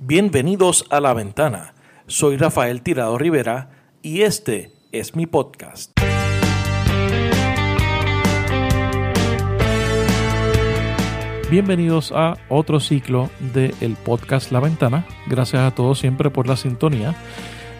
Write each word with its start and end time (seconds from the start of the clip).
Bienvenidos 0.00 0.84
a 0.90 1.00
La 1.00 1.12
Ventana. 1.12 1.74
Soy 2.06 2.36
Rafael 2.36 2.82
Tirado 2.82 3.18
Rivera 3.18 3.70
y 4.00 4.22
este 4.22 4.70
es 4.92 5.16
mi 5.16 5.26
podcast. 5.26 5.90
Bienvenidos 11.50 12.12
a 12.14 12.36
otro 12.48 12.78
ciclo 12.78 13.28
del 13.52 13.96
podcast 14.04 14.52
La 14.52 14.60
Ventana. 14.60 15.04
Gracias 15.26 15.62
a 15.62 15.74
todos 15.74 15.98
siempre 15.98 16.30
por 16.30 16.46
la 16.46 16.56
sintonía. 16.56 17.16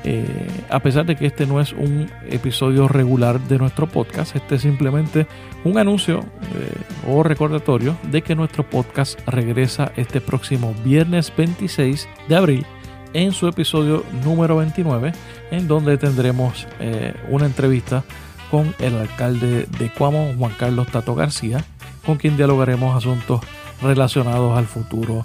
Eh, 0.04 0.48
a 0.70 0.80
pesar 0.80 1.06
de 1.06 1.16
que 1.16 1.26
este 1.26 1.46
no 1.46 1.60
es 1.60 1.72
un 1.72 2.08
episodio 2.30 2.88
regular 2.88 3.40
de 3.40 3.58
nuestro 3.58 3.88
podcast, 3.88 4.36
este 4.36 4.54
es 4.54 4.62
simplemente 4.62 5.26
un 5.64 5.76
anuncio 5.76 6.20
eh, 6.20 6.72
o 7.08 7.22
recordatorio 7.22 7.96
de 8.10 8.22
que 8.22 8.36
nuestro 8.36 8.62
podcast 8.68 9.18
regresa 9.26 9.92
este 9.96 10.20
próximo 10.20 10.74
viernes 10.84 11.32
26 11.36 12.08
de 12.28 12.36
abril 12.36 12.66
en 13.12 13.32
su 13.32 13.48
episodio 13.48 14.04
número 14.24 14.56
29, 14.56 15.12
en 15.50 15.66
donde 15.66 15.98
tendremos 15.98 16.66
eh, 16.78 17.14
una 17.28 17.46
entrevista 17.46 18.04
con 18.50 18.74
el 18.78 18.94
alcalde 18.96 19.66
de 19.78 19.92
Cuamo, 19.92 20.32
Juan 20.38 20.52
Carlos 20.58 20.86
Tato 20.88 21.14
García, 21.14 21.64
con 22.06 22.16
quien 22.16 22.36
dialogaremos 22.36 22.96
asuntos 22.96 23.40
relacionados 23.82 24.56
al 24.56 24.66
futuro 24.66 25.24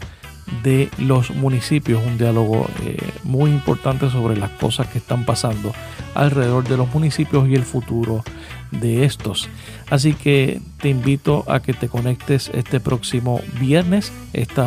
de 0.62 0.90
los 0.98 1.32
municipios, 1.32 2.04
un 2.06 2.18
diálogo 2.18 2.68
eh, 2.84 2.98
muy 3.24 3.52
importante 3.52 4.10
sobre 4.10 4.38
las 4.38 4.52
cosas 4.52 4.88
que 4.88 5.00
están 5.00 5.26
pasando 5.26 5.74
alrededor 6.16 6.64
de 6.68 6.78
los 6.78 6.94
municipios 6.94 7.48
y 7.50 7.56
el 7.56 7.64
futuro 7.64 8.24
de 8.72 9.06
estos. 9.06 9.50
Así 9.90 10.14
que 10.14 10.62
te 10.82 10.90
invito 10.90 11.44
a 11.48 11.62
que 11.62 11.74
te 11.74 11.88
conectes 11.88 12.52
este 12.54 12.80
próximo 12.80 13.42
viernes. 13.60 14.12
Este 14.34 14.62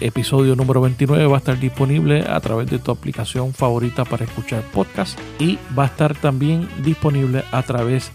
episodio 0.00 0.56
número 0.56 0.80
29 0.80 1.26
va 1.26 1.36
a 1.36 1.38
estar 1.38 1.58
disponible 1.58 2.24
a 2.28 2.40
través 2.40 2.68
de 2.70 2.78
tu 2.78 2.90
aplicación 2.90 3.52
favorita 3.52 4.04
para 4.04 4.24
escuchar 4.24 4.62
podcast 4.72 5.18
y 5.38 5.58
va 5.76 5.84
a 5.84 5.86
estar 5.86 6.14
también 6.14 6.68
disponible 6.82 7.44
a 7.52 7.62
través 7.62 8.10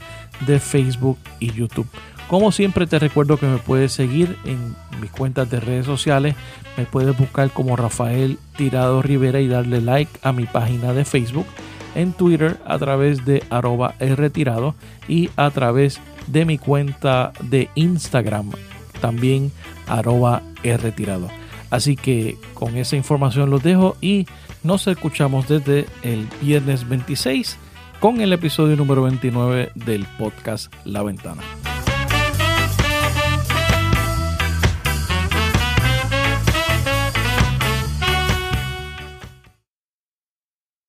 de 0.45 0.59
Facebook 0.59 1.17
y 1.39 1.51
YouTube. 1.51 1.87
Como 2.27 2.51
siempre 2.51 2.85
te 2.85 2.99
recuerdo 2.99 3.37
que 3.37 3.47
me 3.47 3.57
puedes 3.57 3.91
seguir 3.91 4.37
en 4.45 4.75
mis 4.99 5.11
cuentas 5.11 5.49
de 5.49 5.59
redes 5.59 5.85
sociales. 5.85 6.35
Me 6.77 6.85
puedes 6.85 7.17
buscar 7.17 7.51
como 7.51 7.75
Rafael 7.75 8.37
Tirado 8.57 9.01
Rivera 9.01 9.39
y 9.39 9.47
darle 9.47 9.81
like 9.81 10.11
a 10.21 10.31
mi 10.31 10.45
página 10.45 10.93
de 10.93 11.05
Facebook. 11.05 11.47
En 11.95 12.13
Twitter 12.13 12.57
a 12.65 12.77
través 12.77 13.25
de 13.25 13.43
arroba 13.49 13.95
rtirado 13.99 14.75
y 15.07 15.29
a 15.35 15.49
través 15.49 15.99
de 16.27 16.45
mi 16.45 16.59
cuenta 16.59 17.33
de 17.41 17.69
Instagram 17.73 18.51
también 19.01 19.51
arroba 19.87 20.43
rtirado. 20.63 21.29
Así 21.69 21.95
que 21.95 22.37
con 22.53 22.77
esa 22.77 22.95
información 22.95 23.49
los 23.49 23.63
dejo 23.63 23.95
y 24.01 24.27
nos 24.63 24.87
escuchamos 24.87 25.47
desde 25.47 25.85
el 26.03 26.27
viernes 26.41 26.87
26 26.87 27.57
con 27.99 28.21
el 28.21 28.33
episodio 28.33 28.75
número 28.75 29.03
29 29.03 29.71
del 29.75 30.05
podcast 30.17 30.73
La 30.85 31.03
Ventana. 31.03 31.41